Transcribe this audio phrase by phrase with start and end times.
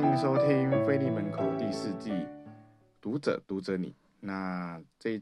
[0.00, 2.12] 欢迎收听《菲利门口》第四季，
[3.00, 3.92] 读者读者你。
[4.20, 5.20] 那这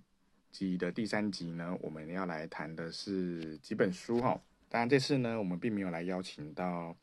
[0.52, 4.38] 集的第三集呢，我们要来谈的是几本书哈。
[4.68, 6.95] 当然这次呢，我们并没有来邀请到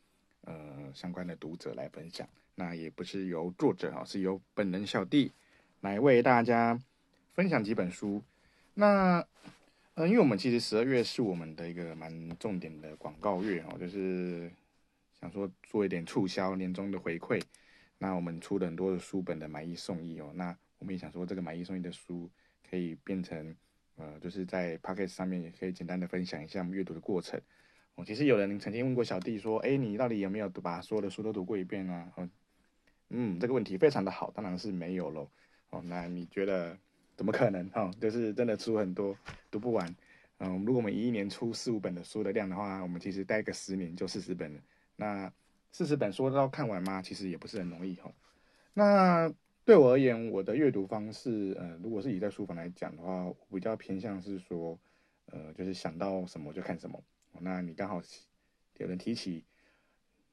[0.42, 5.32] 呃相关的读者来分享，那也不是由作者哈，是由本人小弟
[5.82, 6.80] 来为大家
[7.34, 8.22] 分享几本书。
[8.76, 9.26] 那
[9.96, 14.52] 呃，因为我们其实十二月是我们的一个蛮重点的广告月哈，就是。
[15.22, 17.42] 想说做一点促销，年终的回馈，
[18.04, 20.30] 那我们出了很多的书本的买一送一哦。
[20.36, 22.30] 那我们也想说，这个买一送一的书
[22.70, 23.56] 可以变成，
[23.96, 27.40] 呃，就是在 Podcast 上面也可以简单的分享一下我们阅读的过程。
[27.96, 32.12] 哦，其实有人曾经问过小弟说，哎，你到底有没有把所有的书都读过一遍啊？
[32.18, 32.32] 嗯，
[33.12, 35.32] 嗯，这个问题非常的好，当然是没有喽。
[35.70, 36.78] 哦，那你觉得
[37.16, 37.70] 怎么可能？
[37.70, 39.18] 哈，就是真的出很多，
[39.50, 39.96] 读不完。
[40.40, 44.60] 嗯，如果我们一年出四五本的书的量的话，我们其实待个十年就四十本了。
[44.98, 45.32] 那
[45.74, 47.02] 四十本书都要看完吗？
[47.02, 48.14] 其实也不是很容易哈。
[48.76, 49.34] 那
[49.66, 54.80] 对我而言，我的阅读方式，呃，如果是以在书房来讲的话，我比较偏向是说，
[55.26, 57.04] 呃，就是想到什么就看什么。
[57.40, 58.00] 那你刚好
[58.78, 59.44] 有人提起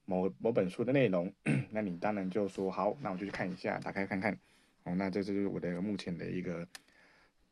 [0.05, 1.33] 某某本书的内容，
[1.71, 4.39] 那你当然就说好，那我就去看一下，打开看看。
[4.85, 6.69] 哦，那这就是我的目前的一个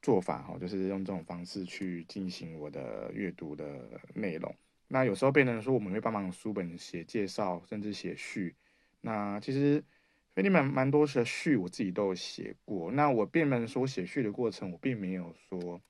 [0.03, 4.55] 做法哈，就是用这种方式去进行我的阅读的内容。
[4.89, 8.57] 那有时候变成说，我们会帮忙书本写介绍，甚至写序。
[9.03, 9.85] 那其实
[10.35, 12.91] 腓利门蛮多的序，我自己都有写过。
[12.93, 15.81] 那我变成说写序的过程，我并没有说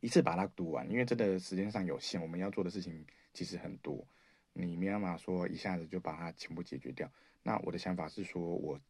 [0.00, 4.06] 一次把它读完，因为真的时间上有限，我们要做的事情其实很多，
[4.52, 7.10] 你没办法说一下子就把它全部解决掉。
[7.42, 8.80] 那我的想法是说，我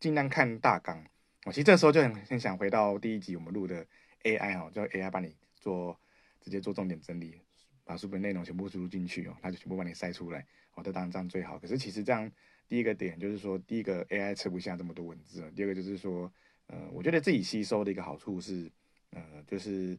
[0.00, 1.04] 尽量看大纲。
[1.44, 3.86] 我其实这时候就很很想回到第一集我们录的
[4.22, 6.00] AI 哦，叫 AI 帮你做
[6.40, 7.40] 直接做重点整理。
[7.86, 11.56] 把书本内容全部输入进去哦，它就全部帮你筛出来哦，这当然这样最好。
[11.56, 12.30] 可是其实这样
[12.68, 16.30] 第一个点就是说，第一个 AI 吃不下这么多文字，第二个就是说，
[16.66, 18.68] 呃，我觉得自己吸收的一个好处是，
[19.10, 19.96] 呃，就是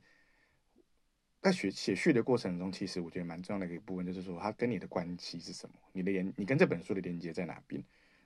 [1.41, 7.81] 在学写序的过程中，其实我觉得蛮重要的一个部分就是说，它跟你的关系是什么，你的连你跟这本书的连接在哪边？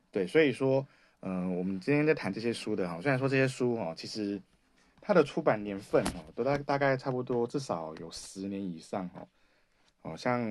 [0.09, 0.85] 对，所以说，
[1.19, 4.41] 嗯、我们今天在谈这些书的哈，虽然说这些书哈，其实
[4.99, 9.27] 它的出版年份哈，都大大概差不多至少有十年以上哈。
[10.01, 10.41] 哦，像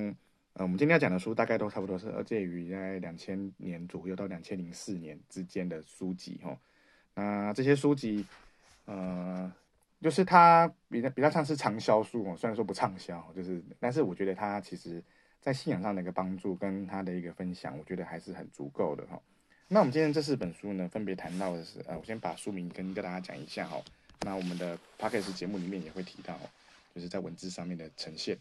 [0.54, 6.58] 呃，我们今天要讲的书，大概都差不多是介于在两千年左右到两千零四年之间的书籍哈。
[7.14, 8.24] 那这些书籍，
[8.84, 9.52] 呃，
[10.00, 15.02] 就是它比较比较像是畅销书哦，虽然说不畅销，就是，但是我觉得它其实
[15.40, 19.20] 在信仰上的一个帮助跟它的一个分享，我觉得还是很足够的哈。
[19.68, 23.80] 那我们今天这四本书呢，分别谈到的是，呃，我先把书名跟跟大家讲一下哈。
[24.22, 26.38] 那我们的 Podcast 节目里面也会提到，
[26.94, 28.36] 就是在文字上面的呈现。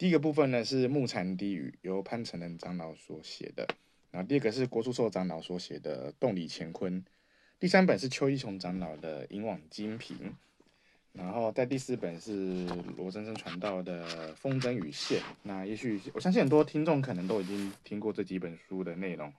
[0.00, 3.68] 第一个部分呢是《木蝉低语》，由潘承仁长老所写的。
[4.10, 7.02] 然后第二个是郭书寿长老所写的《洞里乾坤》。
[7.58, 10.16] 第三本是邱一雄长老的《引网金瓶》。
[11.12, 12.64] 然后在第四本是
[12.96, 15.20] 罗真真传道的《风筝与线》。
[15.42, 19.30] 那也许我相信很多听众可能都已经听过这几本书的内容。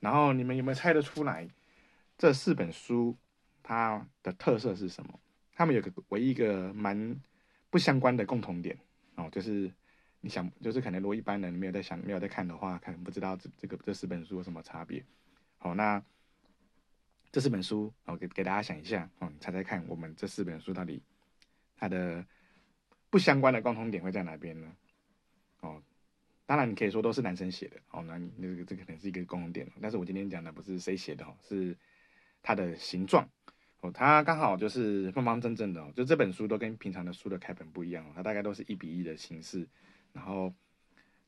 [0.00, 1.48] 然后你们有没有猜得出来
[2.18, 3.16] 这四本书
[3.62, 5.20] 它的特色是什么？
[5.52, 7.14] 它们有个唯一一个蛮
[7.70, 8.76] 不相关的共同点。
[9.16, 9.70] 哦，就是
[10.20, 15.04] 你想，就是可能如果一般人没有在想、没有在看的话，可能不知道这这个这四本书有什么差别。
[15.58, 16.02] 好，那
[17.32, 21.02] 这四本书，我给给大家想一下，哦，你猜猜看，我们这四本书到底
[21.76, 22.24] 它的
[23.10, 24.76] 不相关的共同点会在哪边呢？
[25.60, 25.82] 哦，
[26.44, 31.76] 当然你可以说都是男生写的，哦，那你那个这可能是一个共同点，但是我今天讲的不是谁写的，哦，是
[32.42, 33.28] 它的形状。
[33.80, 39.68] 哦，它刚好就是方方正正的哦，就这本书都跟平常的书的开本不一样哦，它大概都是一比一的形式，
[40.14, 40.52] 然后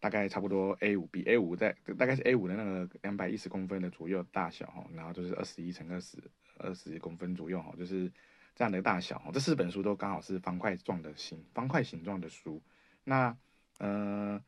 [0.01, 6.17] 大概差不多 A 五比 A 五在大概是 A 五的那个两百一十公分的左右大小哈，然后就是二十一乘二十
[6.57, 8.11] 二十公分左右哈，就是
[8.57, 9.31] 这样的大小哦。
[9.31, 12.63] 这四本书都刚好是方块状的形方块形状的书，
[13.05, 13.37] 那
[13.79, 14.43] 呃，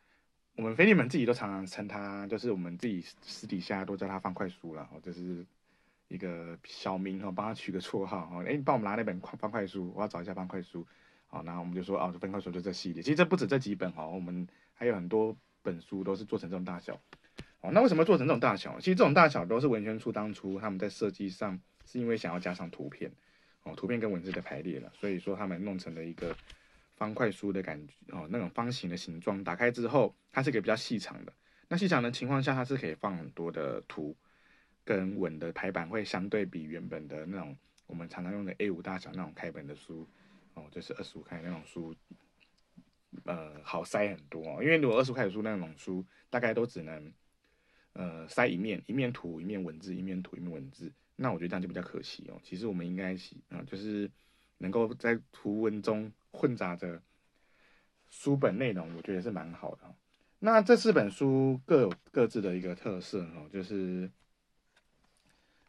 [0.56, 5.46] 我们菲利门自己都常常称它，就是我们自己私底下都叫它方块书了哦，就是。
[6.10, 8.44] 一个小名哦，帮他取个绰号哦。
[8.44, 10.84] 哎，你帮我们拿那本方块书，我要找一下方块书。
[11.28, 13.00] 好，然后我们就说哦，方块书就这系列。
[13.00, 17.00] 其实这不止这几本哈，我们还有很多本书都是做成这种大小。
[17.60, 18.76] 哦，那为什么做成这种大小？
[18.80, 23.08] 其实这种大小都是文宣处当初他们在设计上是因为想要加上图片
[23.62, 26.36] 哦，图片跟文字的排列了，所以说他们弄成了一个
[26.96, 29.44] 方块书的感觉哦，那种方形的形状。
[29.44, 31.32] 打开之后，它是一个比较细长的。
[31.68, 34.16] 那细长的情况下，它是可以放很多的图。
[34.84, 37.56] 跟文的排版会相对比原本的那种
[37.86, 40.08] 我们常常用的 A5 大小那种开本的书
[40.54, 41.94] 哦，就是二十五开那种书，
[43.24, 44.62] 呃，好塞很多哦。
[44.62, 47.12] 因为如果二十五开的书那种书，大概都只能
[47.92, 52.40] 呃塞一面一面图一面文字一面图一面文字，那我觉得这样就比较可惜哦。
[52.42, 54.10] 其实我们应该是啊、就是
[54.58, 57.00] 能够在图文中混杂着
[58.08, 59.94] 书本内容，我觉得是蛮好的。
[60.38, 64.10] 那这四本书各有各自的一个特色哦，就是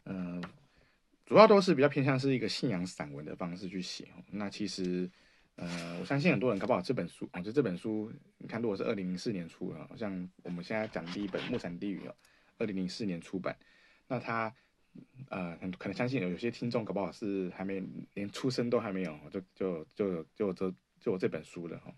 [0.05, 0.43] 嗯。
[1.23, 4.05] 主要都是比较偏向是一个信仰散文的方式去写。
[4.31, 5.09] 那其实，
[5.55, 12.13] 呃，我相信很多人搞不好这本书啊，就这本书，你看，如果是二零零四年出的，像我们现在讲第一本《牧场地语》哦，
[12.57, 13.57] 二零零四年出版，
[14.09, 14.53] 那他，
[15.29, 17.81] 呃，很可能相信有有些听众搞不好是还没
[18.13, 21.93] 连出生都还没有，就就就就就就这本书了哈。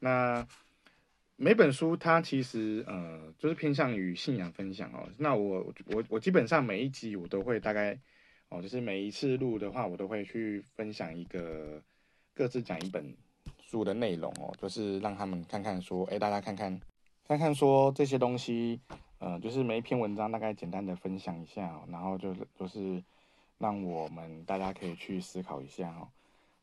[0.00, 0.48] 那
[1.42, 5.08] 每本书它其实呃，就是偏向于信仰分享哦。
[5.18, 7.98] 那我我我基本上每一集我都会大概。
[8.54, 11.82] 哦，就是每一次录的话，我都会去分享一个
[12.34, 13.16] 各自讲一本
[13.62, 16.78] 书的内容哦，就是让他们看看说，哎，大家看看
[17.26, 18.78] 看看说这些东西，
[19.20, 23.02] 呃，就是每一篇文章大概简单的分享一下哦，然后就是就是
[23.56, 26.08] 让我们大家可以去思考一下哦。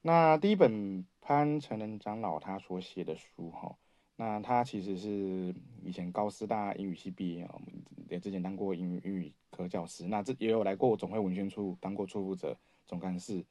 [0.03, 3.75] 那第一本潘成仁长老他所写的书哈，
[4.19, 7.61] 那他其实是以前高师大英语系毕业哦，
[8.09, 9.33] 也之前当过英语英语。
[9.51, 12.55] 科教师，那这也有来过总会文宣处当过处负责、
[12.87, 13.43] 总干事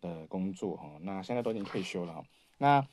[0.00, 0.98] 的工作哈。
[1.00, 2.22] 那现在都已经退休了哈。
[2.58, 2.86] 那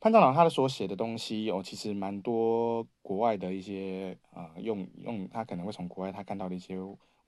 [0.00, 6.76] 潘长老他的所写的东西哦，其实蛮多国外的一些啊、用用他可能会从国外他看到的一些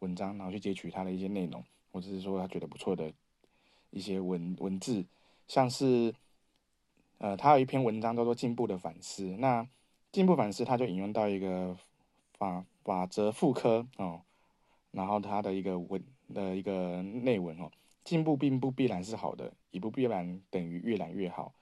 [0.00, 3.12] 文章，然后去截取他的一些内容，或者是说他觉得不错的
[3.90, 5.04] 一些文文字，
[5.46, 6.12] 像是
[7.18, 9.24] 呃，他有一篇文章叫做《进步的反思》。
[9.38, 9.62] 那
[10.12, 11.76] 《进步反思》他就引用到一个
[12.38, 14.20] 法法则复科哦。
[14.90, 16.00] 然后他的一个文
[16.32, 17.70] 的一个内文哦，
[18.04, 21.52] 进步并不必然是好的，也不必然等于越来越好。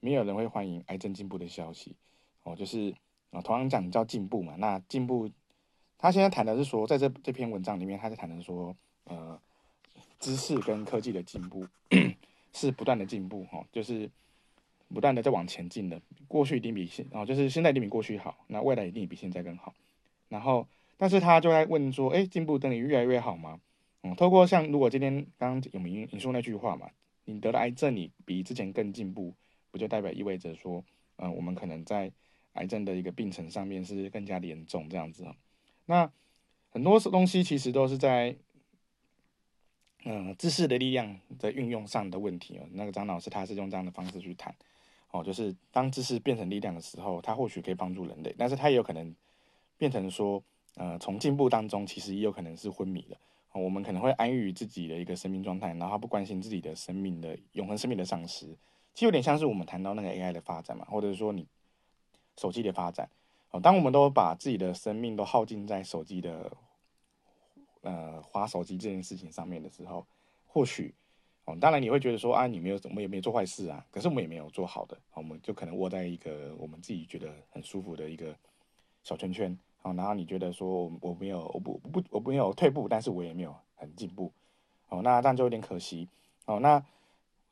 [0.00, 1.94] 没有人会欢迎癌症进步的消息
[2.42, 2.92] 哦，就是
[3.30, 4.56] 啊，同样讲叫进步嘛。
[4.56, 5.30] 那进步，
[5.98, 8.74] 他现在谈的是说，在这这篇文章里面，他在谈的说，
[9.04, 9.38] 呃，
[10.18, 11.66] 知识跟科技的进步
[12.52, 14.10] 是不断的进步哦，就是
[14.94, 16.00] 不断的在往前进的。
[16.28, 19.74] 过去一定比现哦，就是现在一定比过去好，那未来一定比现在更好。
[20.28, 20.66] 然后。
[21.02, 23.58] 但是他就在问说，哎，进步等于越来越好吗？
[24.02, 26.90] 嗯，透过像如果今天刚刚有明你说那句话嘛，
[27.24, 29.32] 你得了癌症，你比之前更进步，
[29.70, 30.84] 不就代表意味着说，
[31.16, 32.12] 嗯，我们可能在
[32.52, 35.34] 癌症的一个病程上面是更加的严重这样子啊？
[35.86, 36.12] 那
[36.68, 38.36] 很多东西其实都是在，
[40.04, 42.68] 嗯，知识的力量的运用上的问题哦。
[42.72, 44.54] 那个张老师他是用这样的方式去谈，
[45.10, 49.14] 哦，就是当知识变成力量的时候，它或许可以帮助人类，但是它也有可能
[49.76, 50.42] 变成说。
[50.76, 53.16] 呃，从进步当中，其实也有可能是昏迷的。
[53.52, 58.46] 我们可能会安于自己的一个生命状态，然后不关心自己的生命的永恒生命的丧失。
[58.94, 61.44] 其实有点像是我们谈到那个 AI 的发展嘛，或者是说你
[62.38, 63.10] 手机的发展。
[63.50, 66.56] 哦，当我们都把自己的生命都耗尽在手机的
[67.80, 70.06] 呃花手机这件事情上面的时候，
[70.46, 70.94] 或许
[71.58, 78.34] 当然你会觉得说啊，你没有，我们也没有做坏事啊，可是我们也没有做好的，我们就可能窝在一个我们自己觉得很舒服的一个
[79.02, 79.58] 小圈圈。
[79.82, 84.30] 好，然后你觉得说我我没有我不不我没有退步，但是我也没有很进步，
[84.90, 86.06] 哦，那这样就有点可惜，
[86.44, 86.84] 哦，那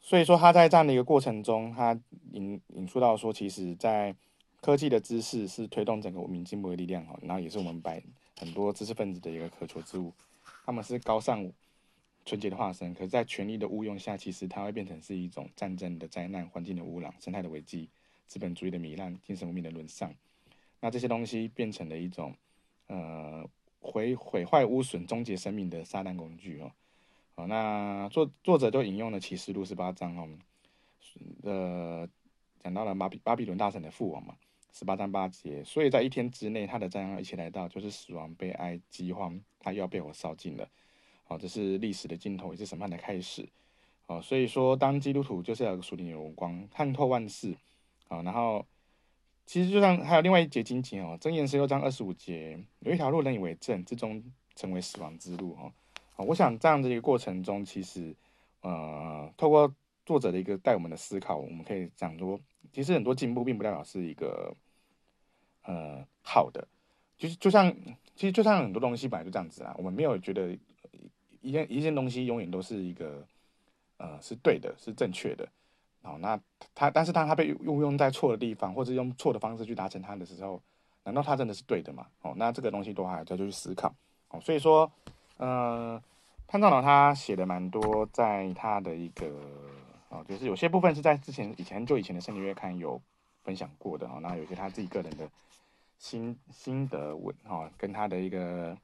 [0.01, 1.99] 所以说他在这样的一个过程中，他
[2.33, 4.15] 引引出到说，其实，在
[4.61, 8.03] 科技的知识是推动整个文明进步的力量，哦，然后也是我们百
[8.39, 10.13] 很多知识分子的一个渴求之物，
[10.67, 11.51] 他们是高尚
[12.29, 17.89] 纯洁的化身，可是，在权力的误用下，其实它会变成是一种战争的灾难、环境的污染、生态的危机、
[18.27, 20.15] 资本主义的糜烂、精神文明的沦丧。
[20.79, 22.35] 那这些东西变成了一种，
[22.89, 23.49] 呃，
[23.81, 26.71] 毁毁坏、污损、终结生命的撒旦工具哦。
[27.35, 30.29] 好，那作作者就引用了启示录十八章哦，
[31.45, 32.07] 呃，
[32.63, 34.37] 讲到了巴比巴比伦大城的父王嘛，
[34.75, 35.65] 十八章八节。
[35.65, 40.69] 所以在一天之内，他的灾殃一起来到，就是死亡、悲哀、饥荒，他又要被火烧尽了。
[41.29, 43.49] 哦，这是历史的尽头，也是审判的开始。
[44.07, 47.57] 哦，所以说，当基督徒就是要有个属灵有光，看透万事。
[48.09, 48.67] 啊，然后。
[49.51, 54.23] 其实就像还有另外一节经节哦，《箴言》十六章二十五节，有一条路人以为正，最终
[54.55, 55.73] 成为死亡之路哦。
[56.19, 58.15] 我想这样的一个过程中，其实
[58.61, 62.39] 呃，透过作者的一个带我们的思考，我们可以讲说，
[62.75, 64.55] 其实很多进步并不代表是一个
[65.63, 66.69] 呃好的，
[67.17, 67.75] 就是就像
[68.15, 70.55] 其实就像很多东西本来就这样子啊，我们没有觉得
[71.49, 73.27] 一件一件东西永远都是一个
[73.97, 75.49] 呃是对的，是正确的。
[76.03, 76.39] 好，那
[76.75, 80.61] 他，但是当他被运用在错的地方，或者用错的方式去达成他的时候，
[81.05, 82.07] 难道他真的是对的吗？
[82.21, 83.93] 哦，那这个东西都还要再去思考。
[84.29, 84.91] 哦，所以说，
[85.39, 86.01] 呃，
[86.47, 89.27] 潘长老他写的蛮多，在他的一个，
[90.11, 93.01] 哦，就是有些部分是在之前以前就以前的圣经月刊有
[93.43, 95.29] 分享过的哦，那有些他自己个人的
[95.99, 98.77] 心心得文哈，跟他的一个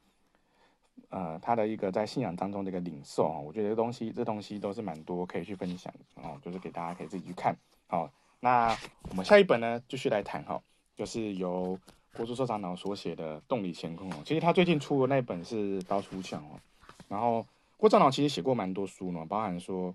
[1.09, 7.57] 呃他的一个在信仰当中的一个领受啊，我觉得这东西这东西都是蛮多可以去分享的哦，就是给大家可以自己去看。
[7.87, 8.77] 好，那
[9.11, 10.63] 我们下一本呢，继续来谈哈，
[10.97, 11.79] 就是由
[12.17, 14.23] 郭叔收藏老所写的《洞里乾坤》哦。
[14.25, 16.61] 其实他最近出的那本是《刀出鞘》哦，
[17.09, 17.47] 然后
[17.77, 19.95] 郭长老其实写过蛮多书呢，包含说。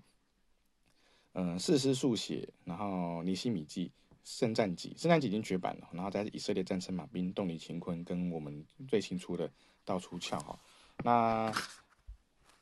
[1.32, 3.92] 嗯，四诗速写，然后尼希米记、
[4.24, 5.88] 圣战记，圣战记已经绝版了。
[5.92, 9.48] 然后在以色列战胜马兵、洞里乾坤，跟我们最新出的
[9.84, 10.58] 刀出鞘哈。
[11.02, 11.52] 那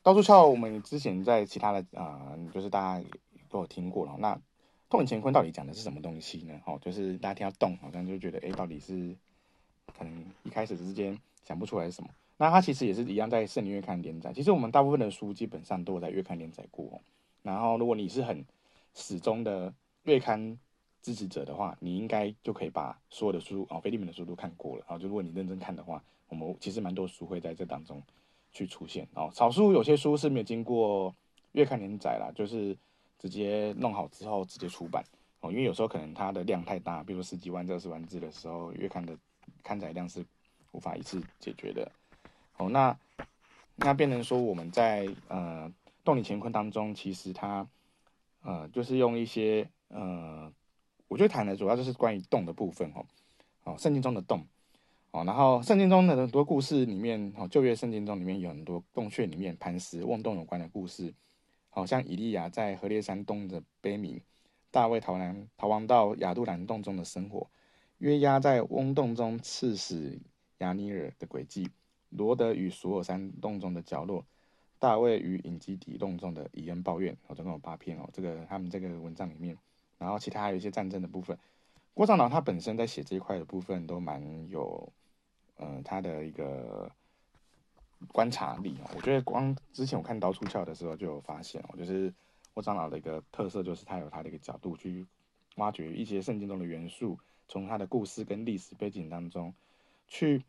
[0.01, 3.05] 刀出鞘，我们之前在其他的啊、就是大家
[3.49, 4.15] 都有听过了。
[4.19, 4.39] 那
[4.89, 6.59] 洞里乾坤到底讲的是什么东西呢？
[6.65, 9.15] 哦，就是大家听到动，好像就觉得，哎，到底是
[9.97, 12.09] 可能一开始之间想不出来是什么。
[12.37, 14.31] 那它其实也是一样，在圣灵月刊连载。
[14.33, 17.01] 其实我们大部分的书基本上都有在月刊连载过。
[17.43, 18.45] 然后如果你是很
[18.93, 20.57] 始终的月刊
[21.01, 24.85] 支持者的话，你应该就可以把所有的书哦，菲利门的书都看过了。
[24.87, 28.01] 然后就如果你认真看的话，我们其实蛮多书会在这当中
[28.51, 29.29] 去出现哦。
[29.33, 31.15] 少数有些书是没有经过
[31.51, 32.77] 月刊连载啦，就是
[33.17, 35.03] 直接弄好之后直接出版
[35.41, 35.51] 哦。
[35.51, 39.17] 因为有时候可能它的量太大，比如十几万、二十万字的时候，月刊的
[39.63, 40.25] 刊载量是
[40.71, 41.91] 无法一次解决的
[42.57, 42.69] 哦。
[42.69, 42.97] 那
[43.75, 45.71] 那变成说我们在呃
[46.03, 47.67] 洞里乾坤当中，其实它。
[48.41, 50.49] 呃，就是用一些呃，
[51.09, 53.05] 我觉得谈的主要就是关于洞的部分哦，
[53.65, 54.47] 哦，圣经中的洞
[55.11, 61.13] 哦，然后圣经中的很多故事里面哦，旧约圣经中里面有很多洞穴里面磐石瓮洞有关的故事，
[61.69, 64.21] 好像以利亚在何烈山洞的悲鸣，
[64.69, 67.49] 大卫逃难逃亡到亚杜兰洞中的生活，
[67.97, 70.19] 约押在瓮洞中刺死
[70.59, 71.69] 亚尼尔的诡计，
[72.09, 74.23] 罗德与索尔山洞中的角落。
[74.77, 78.09] 大卫与隐基底洞中的以恩抱怨，哦，总共有八篇哦。
[78.13, 79.57] 这个他们这个文章里面，
[79.97, 81.37] 然后其他还有一些战争的部分。
[81.93, 84.89] 郭长老他本身在写这一块的部分都蛮有，
[85.59, 86.91] 呃，他的一个
[88.11, 88.89] 观察力哦。
[88.95, 92.11] 我觉得光之前我看刀出鞘的时候就有发现哦，就是
[92.53, 95.05] 郭长老的一个特色就是他有他的一个角度去
[95.57, 99.53] 挖掘一些圣经中的元素，从他的故事跟历史背景当中
[100.07, 100.43] 去。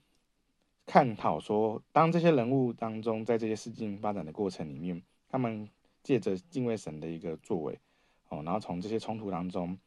[0.86, 5.68] 探讨说，当这些人物当中，在这些事件发展的过程里面，他们
[6.02, 7.78] 借着敬畏神的一个作为，
[8.28, 9.78] 哦，然后从这些冲突当中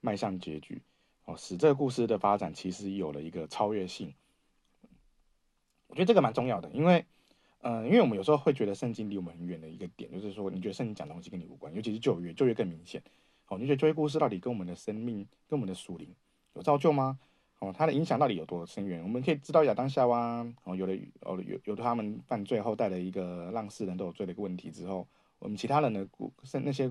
[0.00, 0.80] 迈向结局，
[1.24, 4.14] 哦，使这个故事的发展其实有了一个超越性。
[5.92, 7.04] 我觉得这个蛮重要的，因为，
[7.60, 13.02] 嗯、因为我们有时候会觉得圣经离我们很远的一个点，就是说，你觉得圣经讲的东西跟你无关，尤其是旧约，旧约更明显。
[13.48, 16.08] 哦，你觉得旧约故事到底跟我们的生命、跟我们的属灵
[16.54, 17.18] 有造就吗？
[17.58, 19.02] 哦，它的影响到底有多深远？
[19.02, 25.06] 我们可以知道亚当夏娃哦，有的哦有有的他们犯罪后带了一个让世人都有罪的一个问题之后，
[25.40, 26.90] 我们其他人的故是那些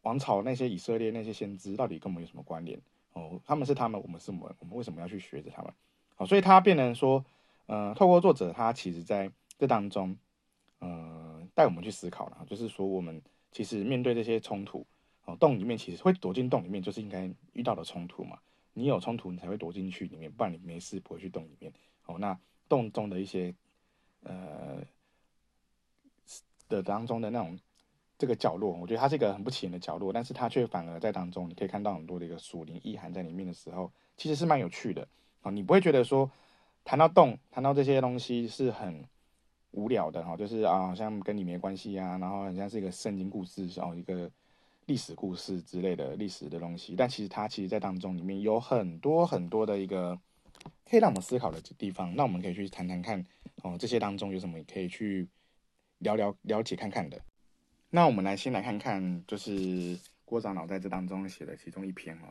[0.00, 2.80] 王朝那些以色列那些先知到底跟我们有什么关联？
[3.12, 5.70] 哦，他们是他们，我们是我们，我们为什么要去学着他们？
[6.16, 7.22] 哦，所以他变成说，
[7.66, 10.16] 呃，透过作者他其实在这当中，
[10.78, 13.20] 呃，带我们去思考了，就是说我们
[13.52, 14.86] 其实面对这些冲突，
[15.24, 18.38] 哦，洞里面其实会躲进洞里面，就是应该遇到的冲突嘛。
[18.72, 21.72] 你有冲突，你才会躲进去里面，不然你没事不会去洞里面。
[22.04, 23.54] 哦，那洞中的一些
[24.22, 24.82] 呃
[26.68, 27.58] 的当中的那种
[28.18, 35.08] 这个角落，我觉得它是一个很不起眼的角落，但是它却反而在当中，你可以看到很多的一个属灵意涵在里面的时候，其实是蛮有趣的。
[35.40, 36.30] 啊，你不会觉得说
[36.86, 39.04] 谈到洞，谈到这些东西是很
[39.72, 44.30] 无聊的哈，就是啊，好像跟你没关系啊，然后好像是一个圣经故事哦，一个。
[44.86, 50.16] 历史故事之类的历史的东西，但其实它其实，在当中里面有很多很多的一个
[50.88, 52.14] 可以让我们思考的地方。
[52.14, 53.26] 那我们可以去谈谈看，
[53.64, 55.26] 哦，这些当中有什么可以去
[55.98, 57.20] 聊聊了解看看的。
[57.90, 62.30] 那我们来先来看看，就是郭长老在这当中写的其中一篇哦，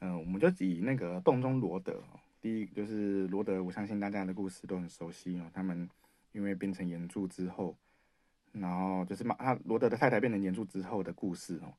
[0.00, 2.02] 嗯、我们就以那个洞中罗德，
[2.46, 5.90] 第一就是罗德，我相信大家的故事都很熟悉哦，他们
[6.30, 7.76] 因为变成盐柱之后。
[8.52, 11.74] 然后就是马他罗德的太太变成盐柱之后的故事哦。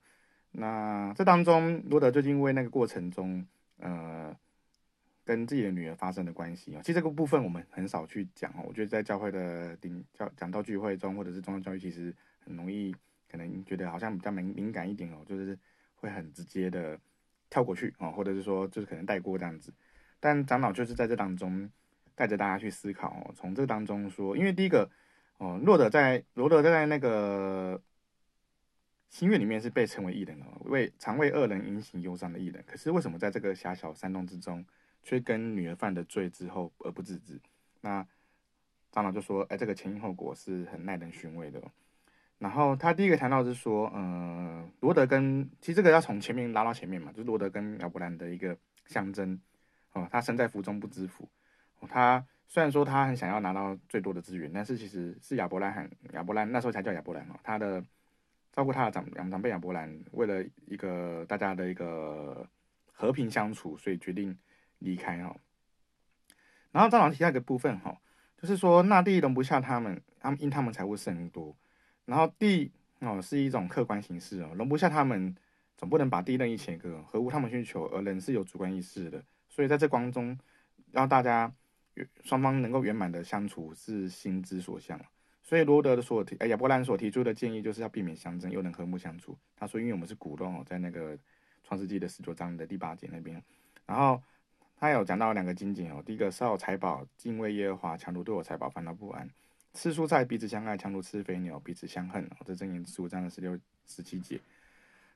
[0.51, 3.47] 那这当中，罗德就因为那个过程中，
[3.77, 4.35] 呃，
[5.23, 6.81] 跟自己的女儿发生的关系哦。
[6.81, 8.65] 其实这个部分我们很少去讲哦。
[8.67, 12.93] 我觉得在教会的顶教讲到聚会中，或者是宗教教育，其实很容易
[13.31, 15.57] 可能觉得好像比较敏敏感一点哦，就是
[15.95, 16.99] 会很直接的
[17.49, 19.73] 跳过去哦，或者是说就是可能带过这样子。
[20.19, 21.69] 但长老就是在这当中
[22.15, 24.89] 带着大家去思考哦，从这当中说，因为第一个。
[25.39, 27.79] 哦，罗德在罗德在那个
[29.07, 32.63] 心愿里面是被称为异人哦，为常为恶人引醒忧伤的异人。
[32.65, 34.65] 可是为什么在这个狭小山洞之中，
[35.03, 37.39] 却跟女儿犯的罪之后而不自知？
[37.81, 38.03] 那
[38.91, 41.61] 长老就说：“哎，这个前因后果是很耐人寻味的。”
[42.39, 48.57] 然后他第一个谈到是说，嗯、罗德跟其实这个要从前面拉到前面嘛，就是罗德跟亚伯兰的一个
[48.87, 49.39] 象征。
[49.97, 51.29] 哦，他身在福中不知福。
[51.79, 57.83] 哦，他虽然说他很想要拿到最多的资源，但是其实是亚伯兰罕亚伯兰那时候才叫亚伯兰哦，他的
[58.51, 62.47] 照顾他的长两长辈亚伯兰，为了一个大家的一个
[62.91, 64.37] 和平相处，所以决定
[64.79, 65.35] 离开哦。
[66.71, 67.99] 然后张老提到一个部分哈，
[68.37, 71.55] 就是说那地容不下他们，他们因他们财物甚多，
[72.05, 75.35] 然后地哦是一种客观形式哦，容不下他们。
[75.79, 79.23] 总不能把地任意切割，合乎他们需求，而人是有主观意识的，
[79.57, 80.37] 所以在这光中，
[80.91, 81.51] 让大家
[82.23, 85.03] 双方能够圆满的相处是心之所向。
[85.41, 89.35] 所以罗德的所提，哎，亚伯兰所提出的建议就是要避免相争，又能和睦相处。
[89.55, 91.17] 他说，因为我们是骨肉哦，在那个
[91.63, 93.41] 创世纪的十九章的第八节那边，
[93.87, 94.21] 然后
[94.79, 99.27] 他有讲到两个经节哦，第一个少有财宝，敬畏耶和华，强如对我财宝烦恼不安；
[99.73, 102.29] 吃蔬菜彼此相爱，强如吃肥牛彼此相恨。
[102.45, 104.39] 这箴言十五章的十六、十七节。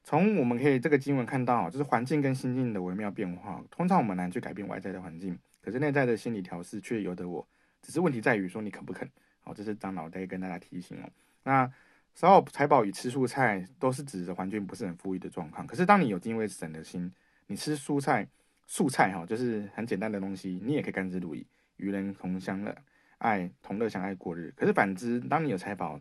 [0.04, 3.64] 从我们可以这个经文看到，就是环境跟心境的微妙变化。
[3.70, 7.48] 通常我们难去改变外在的环境，可是内在的心理调试却由得我。
[7.84, 9.08] 只是问题在于说你肯不肯。
[9.42, 11.10] 好，这是长老在跟大家提醒哦。
[11.44, 11.72] 那
[12.16, 15.66] 稍有财宝与吃蔬菜都是指的环境不是很富裕的状况。
[15.68, 17.12] 可是当你有敬畏神的心，
[17.46, 18.28] 你吃蔬菜、
[18.66, 21.46] 素菜哈，就是很简单的东西，你也可以甘之如饴，
[21.78, 22.76] 与人同相乐，
[23.20, 24.52] 爱同乐相爱过日。
[24.58, 26.00] 可是反之，当你有财宝，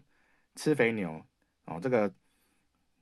[0.57, 1.23] 吃肥牛
[1.66, 2.11] 哦，这个。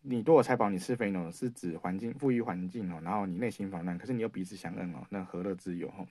[0.03, 6.07] 你多有财宝，你吃肥牛是指环境富裕环境哦，然后你内心烦乱，可是你又彼此相恩哦，那何乐之有哈？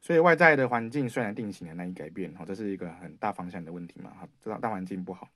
[0.00, 5.28] 所以外在的环境虽然定型了，难以改变哦，这是一个很大方向的问题嘛哈，知道大环境不好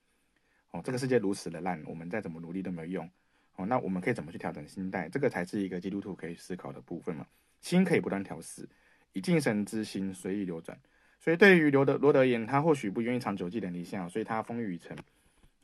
[0.73, 3.11] 哦，这个世界如此的烂，我们再怎么努力都没有用
[3.57, 5.09] 哦，那我们可以怎么去调整心态？
[5.09, 7.27] 这个才是一个基督徒可以思考的部分嘛。
[7.61, 8.69] 心可以不断调试，
[9.13, 10.79] 以敬神之心随意流转。
[11.21, 14.95] 所以对于罗德罗德而言，他或许不愿意长久寄人篱下，所以他风雨成。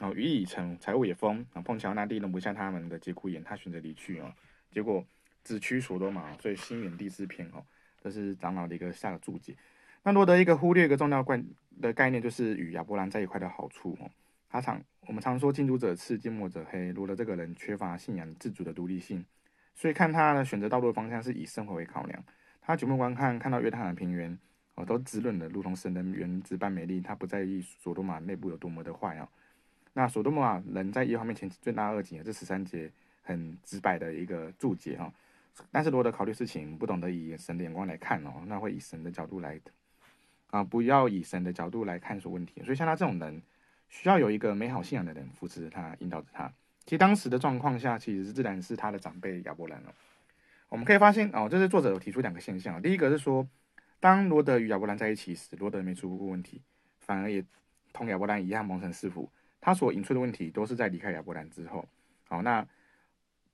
[0.00, 1.44] 哦，羽翼已成，财务也丰。
[1.52, 4.32] 啊，碰巧那地容不下他们的节骨眼，他选择离去哦。
[4.70, 5.04] 结果
[5.44, 7.62] 只驱所多玛，所以心远地自偏哦。
[8.02, 9.54] 这是长老的一个下的注解。
[10.02, 11.44] 那罗德一个忽略一个重要观
[11.80, 14.10] 的概念，就是与亚伯兰在一块的好处哦。
[14.48, 16.90] 他常我们常说近朱者赤，近墨者黑。
[16.92, 19.22] 罗德这个人缺乏信仰自主的独立性，
[19.74, 22.24] 所以看他呢选择道路的方向是以生活为考量。
[22.62, 24.38] 他举目观看，看到约旦的平原
[24.76, 27.02] 哦，都滋润的如同神的园子般美丽。
[27.02, 29.28] 他不在意索多玛内部有多么的坏哦。
[29.92, 32.90] 那所多玛人在耶和华面前罪大恶极，这十三节
[33.22, 35.12] 很直白的一个注解哈。
[35.70, 39.60] 但是罗德考虑事情不懂得以神的眼光来看哦，那会以神的角度来
[40.50, 42.62] 啊，不要以神的角度来看说问题。
[42.62, 43.42] 所以像他这种人，
[43.88, 46.50] 需要有一个美好信仰的人扶持他，引导着他。
[46.84, 49.92] 其实当时的状况下，其实自然是他的长辈亚伯兰哦。
[50.68, 53.46] 我们可以发现哦，这是作者有提出两个现象，第一个是说，
[53.98, 56.62] 当罗德与亚伯兰在一起时，罗德没出过问题，
[57.00, 57.44] 反而也
[57.92, 59.28] 同亚伯兰一样蒙神赐福。
[59.60, 61.86] 他所引出的问题都是在离开亚伯兰之后。
[62.28, 62.66] 好，那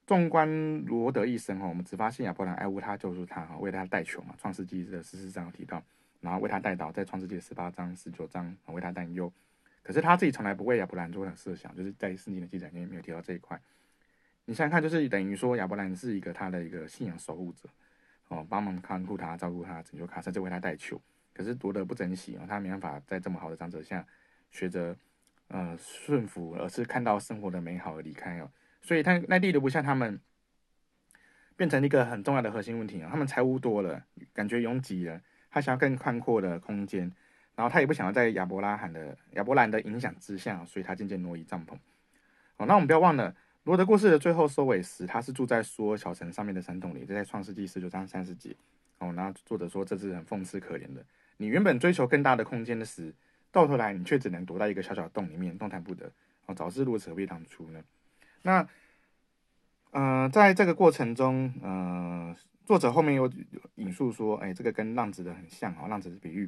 [0.06, 4.34] 纵观罗德一生哈，我们只发现亚伯兰爱护他、救助他，哈，为他代求嘛。
[4.38, 5.82] 创世纪的十四章提到，
[6.20, 9.32] 然后为他代祷，在创世纪的十八章、十九章为他担忧。
[9.82, 13.60] 可是他自己从来不为亚伯兰做设想，就是在圣经的记载里面没有提到这一块。
[14.44, 17.68] 你想想看，就是等于说亚伯兰是一个他的一个信仰守护者，
[18.28, 21.00] 哦，帮忙看护他、照顾他、拯救他，甚至为他代求。
[21.34, 24.06] 可是罗德不珍惜啊，他没办法在这么好的长者下
[24.50, 24.96] 学着。
[25.48, 28.50] 呃，顺服，而是看到生活的美好而离开哦，
[28.82, 30.20] 所以他那地留不下他们，
[31.54, 33.08] 变成一个很重要的核心问题啊。
[33.08, 37.02] 他们财物多了，感觉拥挤了，他想要更宽阔的空间，
[37.54, 41.74] 然后他也不想要在亚伯拉罕的亚伯兰的影响之下，所以他渐渐挪移帐篷。
[42.56, 43.32] 哦，那我们不要忘了，
[43.62, 48.56] 罗德故事的最后收尾时，他是住在索小城上面的山洞里，这在创世纪十九章三十节。
[48.98, 51.04] 哦，那作者说这是很讽刺可怜的，
[51.36, 53.14] 你原本追求更大的空间的时。
[53.56, 56.12] 到头来，你却只能躲在一个小小洞里面，动弹不得。
[56.44, 57.82] 哦，早知如此，何必当初呢？
[58.42, 58.68] 那，
[59.92, 63.32] 呃，在这个过程中，呃，作者后面又
[63.76, 66.46] 引述说，哎，这个跟浪子的很像哦，浪子的比喻。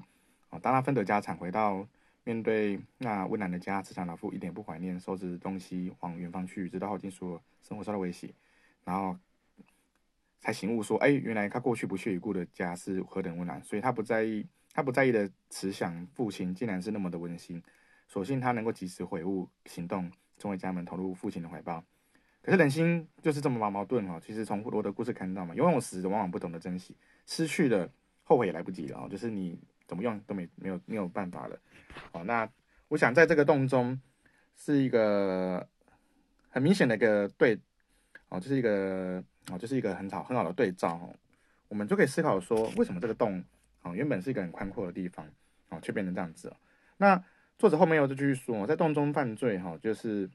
[0.51, 1.89] 哦，当他分得家产，回到
[2.25, 8.35] 面对那温暖的家，慈祥老妇一点不怀念，收拾东西往远方去，直到耗尽所有生活受到威胁，
[8.85, 9.17] 然后
[10.41, 14.47] 才醒悟说，哎，原来他过去不屑一顾的家是何等温暖，所以他不在意。
[14.79, 17.61] 他不在意的慈祥父亲，竟然是那么的温馨。
[18.07, 21.83] 所幸他能够及时悔悟，行动，冲回家门，投入父亲的怀抱。
[22.43, 24.21] 可是人心就是这么矛矛盾哦。
[24.25, 26.95] 其实从罗德故事看到嘛，拥有时往往不懂得珍惜，
[27.27, 27.91] 失去了
[28.23, 29.09] 后悔也来不及了哦。
[29.11, 31.59] 就是你怎么用都没没有没有办法了。
[32.13, 32.49] 哦，那
[32.87, 34.01] 我想在这个洞中
[34.55, 35.69] 是一个
[36.51, 37.59] 很明显的一个对
[38.29, 41.13] 哦，就是一个哦，就是一个很好很好的对照哦。
[41.67, 43.43] 我们就可以思考说，为什么这个洞？
[43.95, 45.27] 原本是一个很宽阔的地方，
[45.69, 46.55] 哦，却变成这样子。
[46.97, 47.23] 那
[47.59, 50.31] 作者后面又继续说，在洞中犯罪，哈，就是，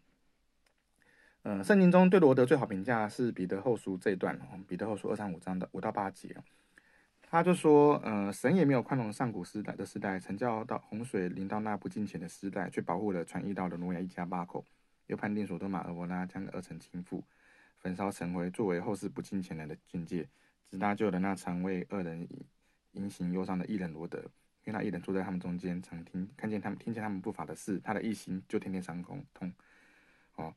[1.43, 6.35] 呃，圣经中对罗德最好评价是彼得后书这一段，哦，彼得后书二三五章的五到八节，
[7.21, 14.65] 他就说，呃，神也没有宽容上古时代的时代，曾叫到洪水临到那不敬虔的时代，却保护了传义道的挪亚一家八口，
[15.07, 17.21] 又判定所多玛、蛾摩拉将二城倾覆，
[17.77, 20.27] 焚烧成灰，作为后世不敬虔人的境界，
[20.69, 22.27] 直搭救了那常为恶人
[22.93, 24.17] 阴行忧伤的义人罗德，
[24.63, 29.51] 因为那义人住在他们中间，常听看见他们听见他们不法的事，他的义心就天天伤痛痛。
[30.35, 30.53] 哦，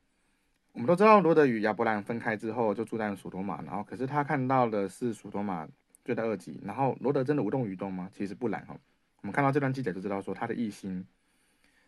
[0.73, 5.67] 我们都知道罗德与亚伯兰分开之后，就住在所多玛，然后可是他看到的是所多玛。
[6.05, 8.09] 罪的恶极，然后罗德真的无动于衷吗？
[8.13, 8.73] 其实不然哈。
[9.19, 11.05] 我们看到这段记载就知道，说他的义心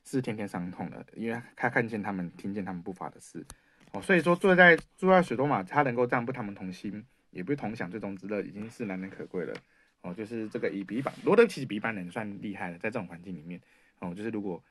[0.04, 3.46] 是天天伤痛的，因为他看见他们，听见他们不法的事，
[3.94, 9.54] 哦，所以说住在住在所多玛，他能够这样不他们同心，也不同享这种之乐，已经是难能可贵了。
[10.02, 13.62] 哦，就是这个以比一般罗德其实比一般人算厉害了，在这种环境里面，
[14.00, 14.64] 哦，就是如果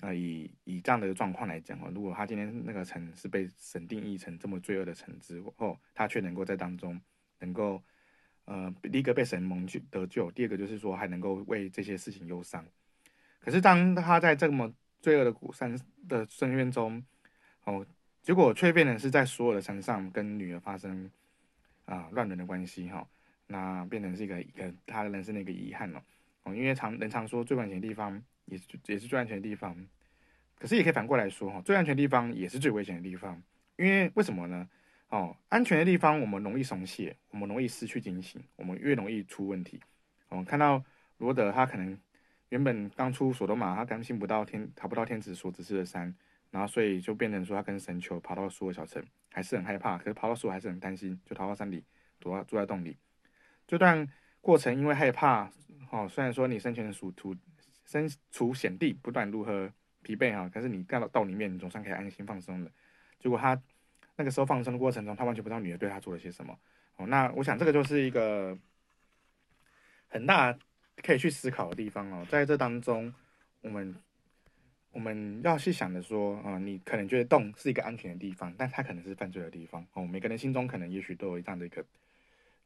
[0.00, 7.00] 呃以以这样的状况来讲哦，如果他今天那个城是被神定义成这么罪恶的城之后，他却能够在当中
[7.38, 7.82] 能够。
[8.48, 12.64] 呃，第一个被神蒙救得救，第二个就是说还能够为这些事情忧伤。
[13.40, 15.76] 可是当他在这么罪恶的古山
[16.06, 17.04] 的深渊中，
[17.64, 17.84] 哦，
[18.22, 21.10] 结果却变成是在所有的山上跟女儿发生
[21.86, 23.08] 啊乱伦的关系哈、哦，
[23.46, 26.02] 那变成是一个一个他的人生的一个遗憾了
[26.42, 29.76] 哦，因为常人常说最安全的地方也是也是最安全的地方，
[30.58, 33.42] 可是也可以反过来说哈，最安全的地方也是最危险的地方，
[33.76, 34.68] 因为为什么呢？
[35.08, 39.80] 哦，安全的地方我们容易松懈，我们容易失去警醒，我们越容易出问题。
[40.28, 40.82] 我们看到
[41.18, 41.96] 罗德，他可能
[42.48, 46.12] 原本刚出所多玛，他担心不到天，逃不到天子所指示的山，
[46.50, 51.84] 然后所以就变成说他跟神求跑到苏尔小城，还是很害怕，可是跑到苏尔还是很担心，就逃到山里，
[52.18, 52.96] 躲到住在洞里。
[53.66, 54.06] 这段
[54.40, 55.50] 过程因为害怕，
[55.90, 57.34] 哦，虽然说你身前属土，
[57.84, 59.70] 身处险地，不断如何
[60.02, 62.70] 疲惫哈，可是你到到里面，你总算可以安心放松了。
[63.18, 63.60] 结果他。
[64.18, 66.58] 那个时候放生的过程中，他完全不知道女儿对他做了些什么。
[66.96, 68.56] 哦，那我想这个就是一个
[70.08, 70.56] 很大
[71.02, 72.26] 可以去思考的地方哦。
[72.30, 73.12] 在这当中，
[73.60, 73.94] 我们
[74.90, 79.86] 我们要去想的说，啊、你可能觉得洞是一个安全的地方，但它可能是犯罪的地方。
[79.92, 81.84] 哦，每个人心中可能也许都有这样的一个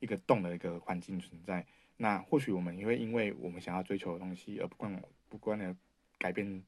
[0.00, 1.64] 一个洞的一个环境存在。
[1.96, 5.74] 那或许我们也会因为我们想要追求的东西，而不管不管的
[6.18, 6.62] 改变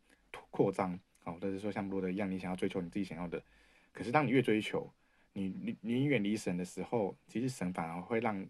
[0.51, 0.99] 扩张。
[1.25, 3.41] 哦，或者是说像罗德一样，你想要追求你自己想要的。
[3.93, 4.93] 可是，当你越追求，
[5.35, 8.45] 你你你远离神的时候，其实神反而会让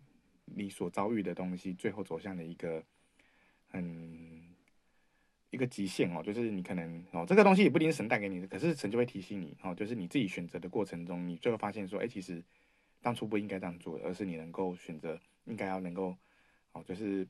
[0.46, 2.82] 你所遭遇的东西，最后走向的一个
[3.68, 4.42] 很
[5.50, 12.42] 一个极限哦，就是你可能哦，这个东西也不一定是神带给你的，可是神就会提醒你哦，就是你自己选择的过程中，你最后发现说，哎，其实
[13.02, 16.16] 当初不应该这样做，而是你能够选择应该要能够
[16.72, 17.26] 哦，就是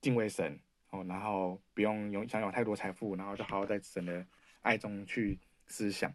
[0.00, 0.58] 敬畏神
[0.90, 4.26] 哦，然后不用有想有太多财富，然后就好好在神的
[4.60, 6.12] 爱中去思想。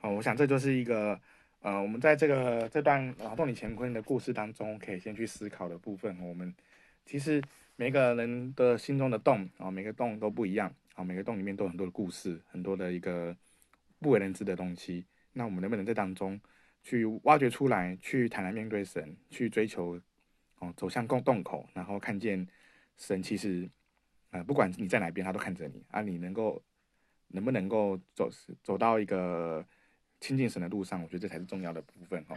[0.00, 1.20] 哦，我想这就是一个，
[1.60, 6.18] 呃，我们在这个这段脑洞里乾坤的故事当中，可以先去思考的部分。
[6.20, 6.54] 我们
[7.06, 7.42] 其实
[7.76, 13.36] 每个人的心中的洞啊，每个洞都不一样啊，每个洞里面都有很多的故事，很多的一个
[14.00, 15.04] 不为人知的东西。
[15.32, 16.40] 那我们能不能在当中
[16.88, 20.00] 去挖掘出来，去坦然面对神，去追求
[20.58, 22.48] 哦，走向共洞口，然后看见
[22.96, 23.68] 神其实，
[24.30, 26.00] 呃，不管你在哪边，他都看着你啊。
[26.00, 26.62] 你能够
[27.26, 28.30] 能不能够走
[28.62, 29.62] 走到一个
[30.18, 32.34] 亲近神的路上，我觉得这才是重要的部分哈。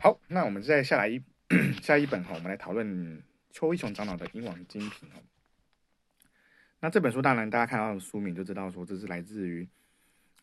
[0.00, 1.22] 好，那我们再下来一
[1.82, 5.20] 下一本哈，我们来讨论邱一雄长老的《英王精品》哈。
[6.80, 9.68] 那这本书当然大家看到的书名就知道说，这是来自于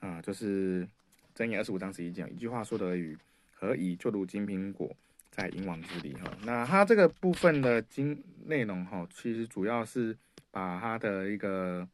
[0.01, 0.87] 啊、就是
[1.35, 3.17] 箴言二十五章十一节，一句话说得与，
[3.53, 4.95] 何以就如金苹果
[5.31, 6.31] 在银网之里哈。
[6.43, 10.17] 那它这个部分的经内容哈，其实主要是
[10.51, 11.87] 把它的一个。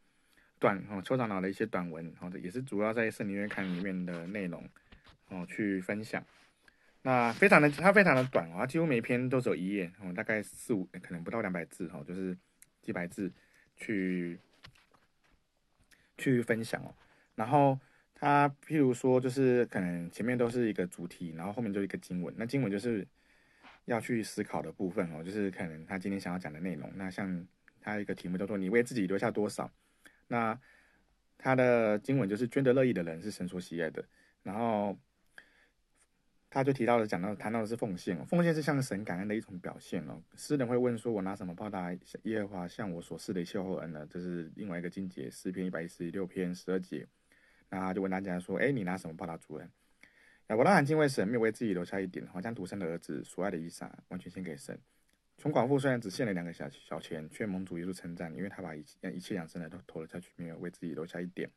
[0.60, 4.62] 短哦，邱长老的一些短文，好的也是主要在圣灵月刊里面的内容
[5.28, 6.22] 哦，去分享。
[7.00, 12.36] 那非常的，它非常的短哦，它几乎每一篇都只有一页哦，大概四五，可能不到两百字哦，就是
[12.82, 13.32] 几百字
[13.74, 14.38] 去
[16.18, 16.94] 去分享哦。
[17.34, 17.80] 然后
[18.22, 22.32] 它譬如说，就是可能前面都是一个主题，然后后面就一个经文。
[22.36, 23.06] 那经文就是
[23.86, 26.92] 要去思考的部分哦，就是可能他今天想要讲的内容。
[26.96, 27.46] 那像
[27.80, 29.72] 他一个题目叫做“你为自己留下多少”。
[30.28, 30.60] 那
[31.38, 34.04] 他的经文就是捐得乐意的人是神所喜爱的，
[34.42, 34.98] 然后
[36.50, 40.22] 他就提到了讲到谈到的是奉献，奉献是向神感恩的一种表现哦。
[40.36, 41.90] 诗人会问说：“我拿什么报答
[42.24, 47.08] 耶和华向我所施的一切厚恩呢？”这是另外一个经节，诗篇一百一十六篇十二节。
[47.70, 49.70] 那他就问大家说：“哎，你拿什么报答主人？”
[50.48, 54.78] 亚伯拉罕敬畏神，没有为自己留下一点，好将独生的儿子所爱的衣裳完全献给神。
[55.38, 61.48] 穷寡妇虽然只献了两个小小钱，却蒙主耶稣称赞，因为他把一一切养生的都投了下去，没有为自己留下一点。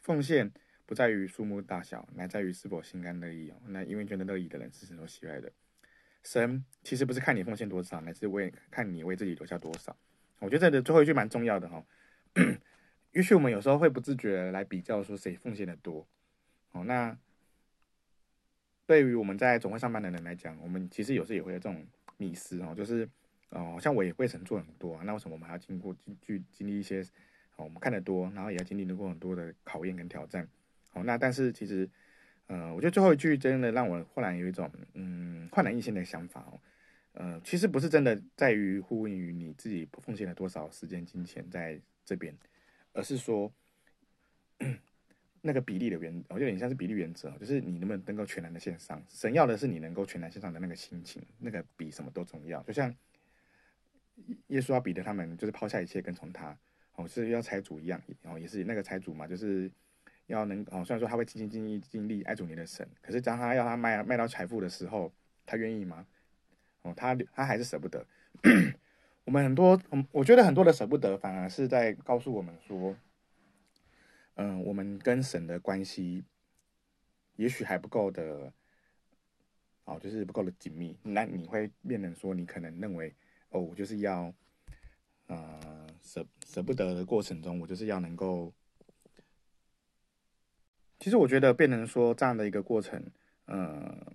[0.00, 0.50] 奉献
[0.86, 3.60] 不在于数目大小，乃在于是否心甘乐意哦。
[3.66, 5.52] 那因为捐得乐意的人是神所喜爱的。
[6.22, 9.94] 神其实不是看你奉献多少，乃是为看你为自己留下多少。
[10.38, 11.84] 我觉得这的最后一句蛮重要的哈。
[13.12, 16.06] 也许我们有时候会不自觉来比较说谁奉献的多。
[16.72, 17.16] 哦，那
[18.86, 23.08] 对于我们在总会上班的人来讲，我们其实有时也会有这种迷思哦，就是
[23.50, 27.00] 哦，像我也会曾做很多啊，那为什么我们还要经过去经历一些
[27.56, 30.48] 哦，我们看得多，然后也要经历过很多的考验跟挑战。
[30.92, 31.88] 哦，那但是其实。
[32.46, 36.60] 呃，我觉得最后一句真的让我忽然有一种嗯焕然一新的想法哦。
[37.12, 42.36] 呃，其实不是真的在于呼应于你自己奉献了多少时间金钱在这边，
[42.92, 43.52] 而是说
[45.40, 49.02] 那个比例的原，我觉得有点像是比例原则，就是你能不能能够全然的线上。
[49.08, 52.62] 神要的是你能够全然线上的那个心情，那个比什么都重要。
[52.64, 52.94] 就像
[54.48, 56.56] 耶稣要彼得他们就是抛下一切跟从他，
[56.94, 59.70] 哦，是要财主一样，然后也是那个财主嘛，就是。
[60.26, 65.12] 要能哦，虽然说他会尽心尽意尽力爱主你的神，可是当他要他卖卖到财富的时候，
[65.44, 66.06] 他愿意吗？
[66.82, 68.06] 哦，他他还是舍不得。
[69.30, 72.96] 我们很多，我我觉得很多的舍不得，反而是在告诉我们说，
[74.34, 76.24] 嗯，我们跟神的关系
[77.36, 78.52] 也许还不够的，
[79.84, 80.98] 哦，就是不够的紧密。
[81.04, 83.14] 那你会变成说，你可能认为，
[83.50, 84.34] 哦，我就是要，
[85.28, 88.52] 呃，舍舍不得的过程中，我就是要能够。
[90.98, 93.00] 其实我觉得变成说这样的一个过程，
[93.44, 94.12] 呃，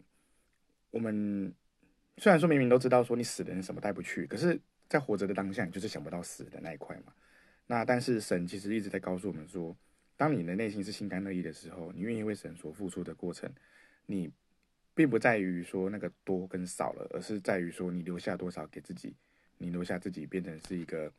[0.92, 1.56] 我们
[2.18, 7.14] 虽然说明明都知道说你死的人什么带不去，可是，在活着的当下，你就是想不到死的那一块嘛。
[7.68, 9.76] 那但是神其实一直在告诉我们说，
[10.18, 13.52] 当你的内心是心甘乐意的时候，你愿意为神所付出的过程，
[14.06, 14.32] 你
[14.94, 19.16] 并不在于说那个多跟少了，而是在于说你留下多少给自己，
[19.58, 21.12] 你留下自己变成是一个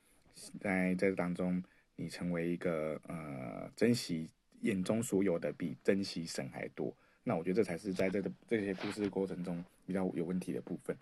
[0.60, 1.62] 在在这当中，
[1.96, 4.28] 你成为一个呃珍惜。
[4.62, 10.96] 眼中所有的比珍惜神还多，那我觉得这才是在这个这些故事过程中比较有问题的部分。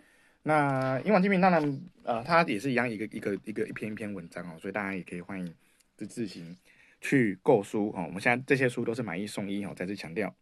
[0.47, 5.55] 那《英王金平》当然，呃，它也是一样一个一个一个一篇一篇文章哦，所以大家也可以欢迎
[5.97, 6.55] 自自行
[7.01, 8.05] 去购书哦。
[8.07, 10.33] 我们现在这些书都是买一送一哦，再次强调。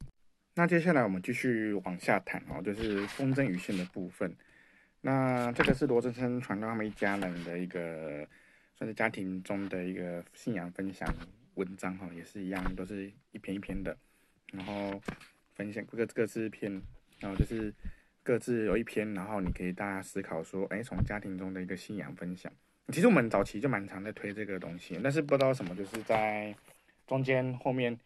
[0.55, 4.37] 那接下来我们继续往下谈哦，就是风筝与线的部分。
[5.03, 8.29] 那这个是罗振声传到他们一家人的一个
[8.77, 11.09] 算是家庭中的一个信仰分享。
[11.55, 13.97] 文章哈也是一样，都是一篇一篇的，
[14.53, 15.01] 然后
[15.55, 16.83] 分享各各自篇，
[17.21, 17.73] 然后就是
[18.23, 22.53] 各自有一篇，然后你可以大家思考说，哎，从家庭中的一个信仰分享。
[22.89, 26.55] 其实我们早期就蛮常在推这个东西，但是不知道什么，就是在
[27.07, 27.99] 中间后面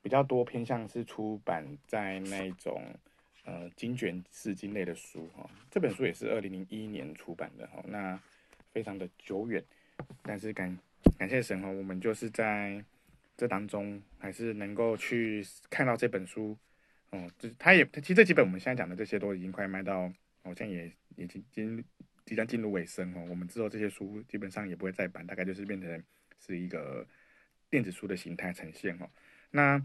[0.00, 2.82] 比较多偏向是出版在那种
[3.44, 5.48] 呃经卷释经类的书哈。
[5.70, 8.18] 这本书也是二零零一年出版的哈，那
[8.72, 9.62] 非常的久远，
[10.22, 10.78] 但是感。
[11.18, 12.82] 感谢神哦，我们就是在
[13.36, 16.56] 这当中还是能够去看到这本书
[17.12, 21.84] 哦，就是它也其实这几本我们现在讲的这些都已经快卖到，好像也已经进
[22.26, 23.24] 即将进入尾声哦。
[23.30, 26.02] 我们之后这些书基本上也不会再版，大概就是变成
[26.44, 27.06] 是一个
[27.70, 29.08] 电子书的形态呈现哦。
[29.50, 29.80] 那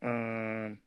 [0.00, 0.78] 嗯、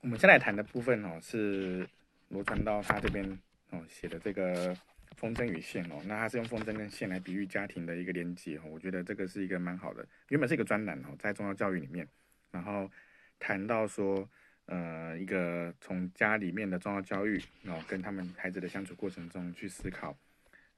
[0.00, 1.84] 我们先来谈的部分哦，是
[2.28, 3.38] 罗传道他这边
[3.70, 4.74] 哦写的这个。
[5.16, 10.04] 风筝与线哦，那他是用风筝跟线来比喻家庭的一个连接哦，我觉得这个是一个蛮好的。
[10.28, 12.06] 原本是一个专栏哦，在重要教育里面，
[12.50, 12.90] 然后
[13.38, 14.28] 谈到说，
[14.66, 20.16] 呃，一个从家里面的重要教育然后，跟他们孩子的相处过程中去思考，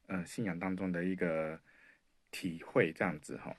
[0.06, 1.58] 呃，信仰当中的一个
[2.30, 3.54] 体会这样子哈。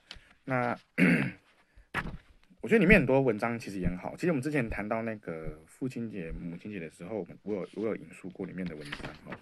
[0.46, 0.78] 那
[2.62, 4.16] 我觉得里面很多文章其实也很好。
[4.16, 9.38] 其实我们之前谈到那个父亲节、母亲节的时候，我有我有引述过里面的文章哦。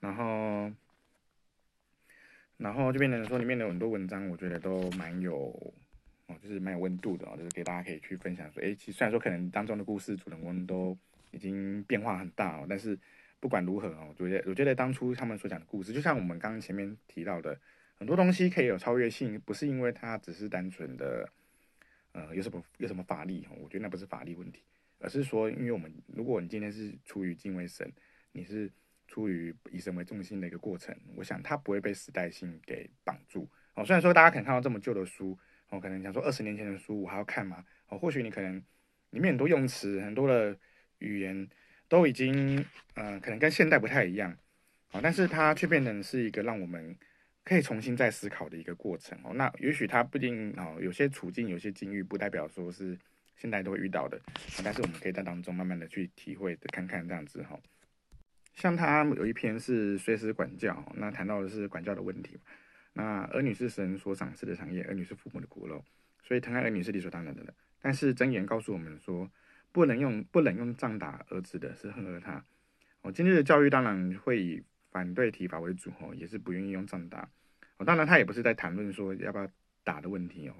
[0.00, 0.70] 然后，
[2.58, 5.74] 然后就变成说里面的很多文章，我觉得都蛮有
[6.42, 10.96] 就是蛮有温度的哦，就是给大家可以去分享说，诶，其实虽然说可能当中的故事主人公都
[11.30, 12.98] 已经变化很大哦，但是
[13.40, 17.58] 不管如何哦，我觉得我觉得当初他们所讲的故事，就像我们刚刚前面提到的，
[17.96, 21.28] 很多东西可以有超越性，不是因为它只是单纯的，
[22.12, 24.62] 呃，有什么有什么法力哦，我觉得那不是法力问题，
[24.98, 27.92] 而是说，因为我们如果你今天是出于敬畏神，
[28.32, 28.70] 你是。
[29.06, 33.84] 出于以神为中心的一个过程，我想它不会被时代性给绑住哦。
[33.84, 35.38] 虽然说大家可能看到这么旧的书
[35.74, 37.64] 哦，可能讲说二十年前的书我还要看吗？
[37.88, 38.62] 哦，或许你可能
[39.10, 40.56] 里面很多用词、很多的
[40.98, 41.48] 语言
[41.88, 44.36] 都已经嗯、可能跟现代不太一样
[44.92, 46.96] 哦，但是它却变成是一个让我们
[47.42, 49.32] 可以重新再思考的一个过程哦。
[49.34, 52.96] 那也许它不一定哦，有些处境、有些境遇不代表说是
[53.36, 54.20] 现代都会遇到的，
[54.62, 57.58] 但是我们可以在当中慢慢的去体会的看看这样子哈。
[58.54, 62.38] 像他有一篇是随时管教，那谈到的是管教的问题。
[62.94, 65.84] 那儿女是神所赏赐的产业，儿女是父母的骨肉，
[66.22, 67.54] 所以疼爱儿女是理所当然的。
[67.82, 69.30] 但是箴言告诉我们说，
[69.70, 72.42] 不能用不能用杖打儿子的是恨恶他。
[73.02, 77.28] 哦，今日的教育当然会以反对体罚为主哦，也是不愿意用杖打。
[77.76, 79.48] 哦，当然他也不是在谈论说要不要
[79.82, 80.54] 打的问题哦，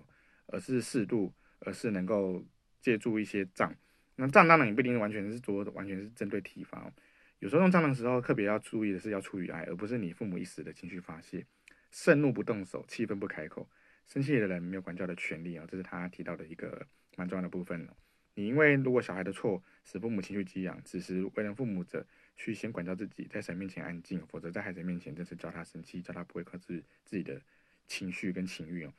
[0.49, 2.45] 而是适度，而是能够
[2.81, 3.75] 借助一些杖。
[4.17, 6.93] 那杖当然也不一定完全是说完全是针对体罚哦，
[7.39, 11.47] 有时候用杖的时候，特别要注意的是要出于爱，而不是你父母一时的情绪发泄，
[11.95, 13.71] 盛怒不动手，气愤不开口，
[14.05, 16.85] 生气的人没有管教的权利啊，这是他提到的一个
[17.17, 17.89] 蛮重要的部分。
[18.35, 22.05] 你因为如果小孩的错使父母情绪激昂，此时为人父母者
[22.35, 27.41] 去先管教自己，在神面前安静，否则在孩子面前真是教他生气，教他不会克制自己的
[27.87, 28.93] 情绪跟情欲哦。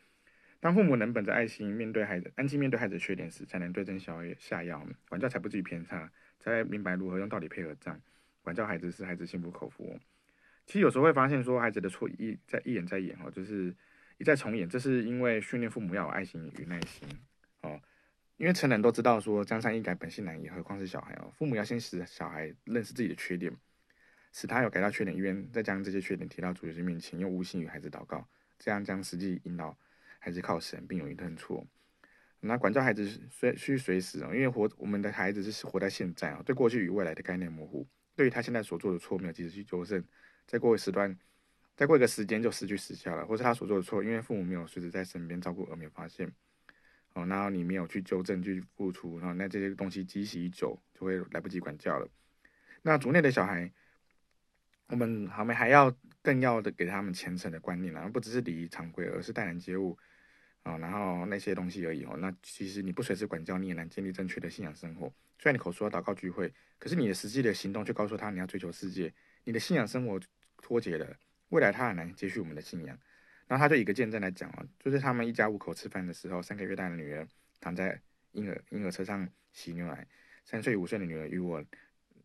[0.62, 8.02] 当父母能本着爱心面对孩子，安静面对孩子的缺点时，才能对症下下药，管教才不至于偏差，才明白如何用道理配合这样
[8.42, 10.00] 管教孩子，使孩子心服口服。
[10.66, 13.76] 其实有时候会发现说孩子的错一再一演再演哦，就是
[14.18, 17.08] 一再重演，这是因为训练父母要有爱心与耐心
[17.62, 17.80] 哦。
[18.38, 21.32] 因为成人都知道说江山易改，本性难移，何况是小孩哦。
[21.38, 23.56] 父母要先使小孩认识自己的缺点，
[24.34, 28.28] 使他有改掉缺点意愿，再将这些缺点提到主耶稣面前，用无心与孩子祷告，
[28.60, 29.78] 这样将实际引导
[30.20, 31.66] 孩子靠神，并勇于认错。
[32.42, 40.04] 那管教孩子随需随时哦，因为活我们的孩子是活在现在啊，对过去与未来的概念模糊，对于他现在所做的错没有及时去纠正，
[40.48, 41.18] 再过一时段，
[41.76, 46.32] 再过一个时间就失去时效了，或是他所做的错，因为父母没有随时在身边照顾而没有发现。
[47.14, 52.06] 哦，然后你没有去纠正、去付出，然后那这些东西积习已久，就会来不及管教了。
[52.82, 53.72] 那族内的小孩，
[54.88, 59.98] 我们好没还要更要的给他们虔诚的观念，然后不只是礼仪常规，而是待人接物
[60.64, 62.18] 啊，然后那些东西而已哦。
[62.18, 65.08] 那其实你不随时管教，你也难建立正确的信仰生活。
[65.40, 69.14] 虽然你口说要祷告聚会，可是你的实际的行动却告诉他你要追求世界，
[69.46, 70.20] 你的信仰生活
[70.58, 71.16] 脱节了，
[71.50, 73.00] 未来他很难接续我们的信仰。
[73.48, 77.28] 然后他就以个见证来讲啊，就是他们一家五口吃饭的时候，三个月大的女儿
[77.62, 80.08] 躺在婴儿婴儿车上洗牛奶，
[80.44, 81.64] 三岁五岁的女儿与我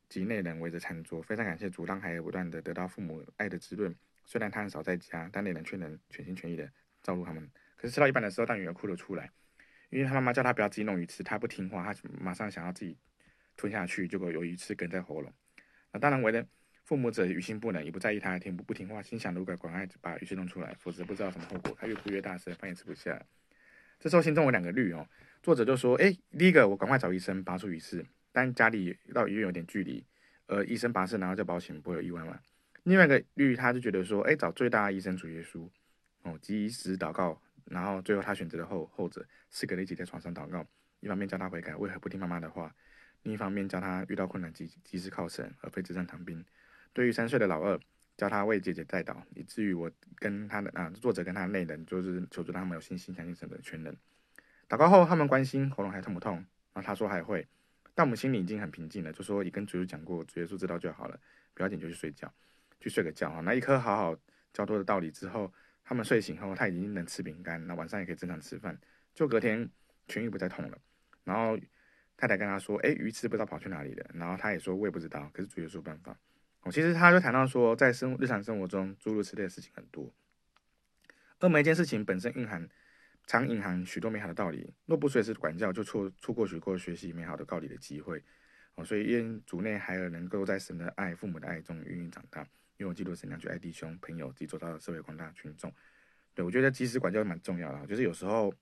[0.08, 3.94] 及内人围着餐桌，非常感谢主，让孩子不断的得到父母爱的滋润。
[4.24, 6.66] 虽然他很少在家，但内人却能全心全意的
[7.02, 7.50] 照顾他们。
[7.76, 9.30] 可是吃到一半的时候，大女儿哭了出来，
[9.90, 12.96] 因为她妈妈叫她不要自己弄鱼吃，她不听话，她马上想要自己
[13.58, 15.30] 吞下去，结果有鱼刺梗在喉咙。
[15.92, 16.46] 那当然为了。
[16.90, 21.72] 父母者于心不忍，也不在意他听不不听话，心想如果赶快把鱼刺弄出来，否则不知道什么后果。
[21.78, 23.24] 他越哭越大声，饭也吃不下。
[24.00, 25.06] 这时候心中有两个虑哦，
[25.40, 30.04] 作者就说：哎，第一个我赶快找医生拔出鱼刺，但家里到医院有点距离，
[30.46, 32.40] 呃，医生拔刺然后叫保险不会有意外嘛。
[32.82, 35.70] 另外一个虑他就觉得说：哎，找最大医生主耶稣
[36.22, 40.66] 哦，及时祷告，然后最后他选择了后后者，四个人一起在床上祷告，
[40.98, 42.74] 一方面叫他悔改，为何不听妈妈的话？
[43.22, 46.44] 另一方面叫他遇到困难及及时靠神，而非纸上谈兵。
[46.92, 47.78] 对于三岁的老二，
[48.16, 53.94] 教他为姐姐代祷，以至于我跟他的啊作者跟他的内人，就是求助他们有信心相信神的全能。
[54.68, 57.46] 祷告后，他们关心喉咙还痛不痛，然后他说还会，
[57.94, 61.18] 但我们心里已经很平静了，就说也跟主耶稣讲过，主耶稣知道就好了，
[61.54, 62.32] 不要紧就去睡觉，
[62.80, 63.40] 去睡个觉哈。
[63.40, 64.16] 那一颗好好
[64.52, 68.78] 较多的道理之后，他们睡醒后，他已经能吃饼干，那晚上也可以正常吃饭，
[69.14, 69.68] 就隔天
[70.06, 70.78] 痊愈不再痛了。
[71.24, 71.58] 然后
[72.16, 76.16] 太太跟他说，哎，鱼刺不知道跑去哪里了，然后他也说我也不知道，可是主耶稣有办法。
[76.62, 80.12] 哦，其实他就谈到说，在生日常生活中，诸如此类的事情很多，
[81.38, 82.68] 而每一件事情本身蕴含，
[83.26, 84.74] 常隐含许多美好的道理。
[84.84, 88.22] 若不随时管教，就错错过许多学习美好的道理的机会。
[88.74, 92.46] 哦，所以愿主内孩儿能够在神的爱、父母的爱中孕育长大，
[92.76, 95.72] 用基督神样去爱弟兄、朋友及周到的社会广大群众。
[96.34, 98.52] 对，我觉得及时管教蛮重要的，就是有时候。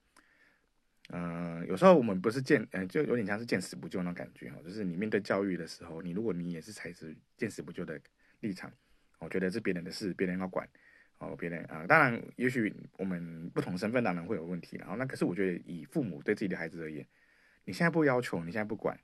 [1.08, 4.58] 嗯、有时候我们不是见，嗯、就有点像是见死不救那种感觉哈。
[4.62, 7.98] 就是你面对教育的时候，你如果你也是采取见死不救的
[8.40, 8.70] 立场，
[9.18, 10.68] 我觉得是别人的事，别人要管，
[11.18, 17.06] 哦，别人啊、当然，也许我们不同身份当然会有问题，然后那可是我觉得以父母对自己的孩子而言，
[17.64, 18.98] 你现在不要求，你现在不管，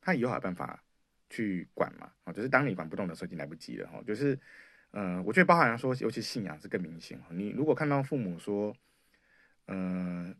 [0.00, 0.82] 他以后有办法
[1.28, 2.12] 去管嘛？
[2.24, 4.00] 啊，就是当你管不动的时候，已经来不及了哈。
[4.06, 4.38] 就是，
[4.92, 7.20] 嗯、呃，我觉得包含说，尤其信仰是更明显。
[7.30, 8.74] 你如果看到父母说，
[9.66, 10.34] 嗯、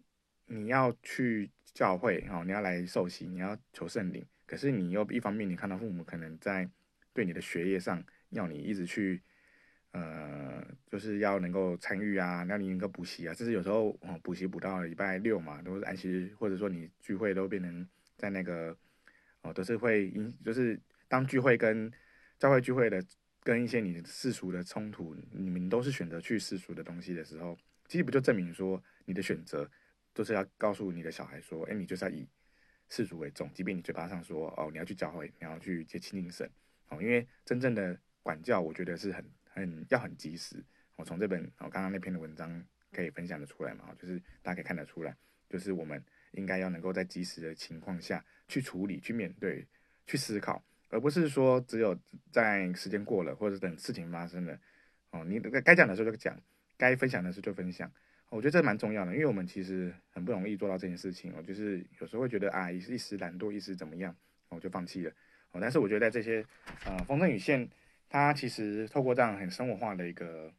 [0.46, 4.24] 你要去教会哦，你要来受洗，你要求圣灵。
[4.46, 6.68] 可是你又一方面，你看到父母可能在
[7.12, 9.22] 对你的学业上要你一直去，
[9.92, 13.32] 呃，就是要能够参与啊，让你能够补习啊。
[13.32, 18.76] 甚至有时候哦，补习补到礼拜六嘛，都是安息日，或者说你聚会都变成在那个
[19.40, 20.78] 哦，都是会因就是
[21.08, 21.90] 当聚会跟
[22.38, 23.02] 教会聚会的
[23.42, 27.56] 跟一些你世俗的冲突，你们都是选择去世俗的东西的时候，
[27.88, 29.68] 其实不就证明说你的选择？
[30.14, 32.28] 就是要告诉你的小孩说，哎，你就是要以
[32.88, 36.48] 世俗为重，即便你嘴巴上说，哦，你要去教会，你要去接亲近神，
[36.88, 40.64] 哦，因为真正的管教，我觉得是很很要很及时。
[40.96, 45.16] 我从这本我刚刚那篇的文章可以分享得出来嘛，就是大家可以看得出来，
[45.50, 46.00] 就是我们
[46.30, 49.66] 应该要能够在及时的情况下去处理、去面对、
[50.06, 51.98] 去思考，而不是说只有
[52.30, 54.56] 在时间过了或者等事情发生了，
[55.10, 56.40] 哦，你该讲的时候就讲，
[56.76, 57.90] 该分享的时候就分享。
[58.34, 61.32] 我觉得这蛮重要的，因为我们其实很不容易做到这件事情。
[61.36, 64.12] 我就是有时候会觉得啊，一时懒惰，一时怎么样，
[64.48, 65.10] 我就放弃了。
[65.52, 66.44] 哦，但是我觉得在这些
[66.84, 67.68] 呃风筝与线，
[68.08, 70.52] 它其实透过这样很生活化的一个，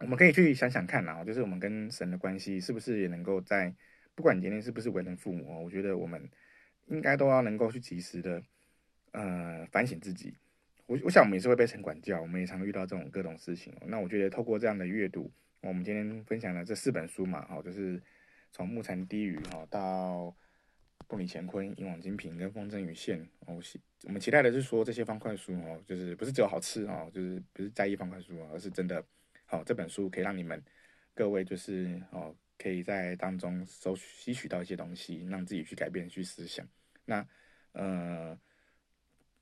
[0.00, 3.72] 我们可以去想想看啊，就是我们跟神的关系是不是也能够在，
[4.16, 6.28] 不管你今天是不是为人父母，我觉得我们
[6.88, 8.42] 应该都要能够去及时的
[9.12, 10.34] 呃反省自己。
[10.90, 13.72] 我我想我们也是会被城管教，我们也常遇到这种各种事情。
[13.86, 15.30] 那我觉得透过这样的阅读。
[15.60, 18.02] 我们今天分享的这四本书嘛，哈，就是
[18.50, 20.34] 从木蝉低语哈到
[21.08, 23.24] 梦里乾坤、引网金瓶跟风筝与线。
[23.46, 29.04] 我希我们期待的是说这些方块书哦，就是不是只有好吃哦，就是不是在意方块书，而是真的
[29.44, 30.60] 好这本书可以让你们
[31.14, 36.66] 各位就是哦，可以在当中收吸取到一些东西，让自己去改变去思想。
[37.04, 37.24] 那
[37.74, 38.36] 呃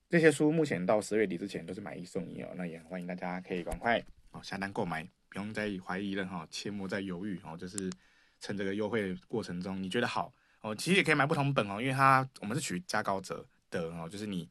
[0.09, 5.09] 这些书目前到十月底之前都是买一送一哦，那也欢迎大家可以赶快哦下单购买。
[5.31, 7.93] 不用再怀疑了哈，切莫再犹豫哦，就是
[8.41, 10.33] 趁这个优惠过程中，你觉得好
[10.63, 14.49] 哦，其实也可以买不同本哦，因为它我们是取加高折的哦，就是你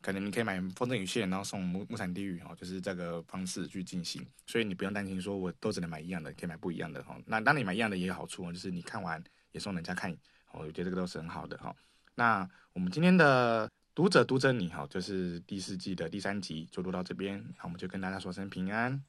[0.00, 7.14] 可能你可以买风筝与线，然后送木木产低语哦，就是这个方式去进行，所以你不用担心说我都只能买一样的，可以买不一样的哈。
[7.26, 10.16] 那当你买一样的也有好处哦，就是你看完也送人家看，
[10.52, 11.76] 我觉得这个都是很好的哈。
[12.14, 19.00] 那我们今天的读者读者你好，这是第四季的第三集就录到这边，那我们就跟大家说声平安。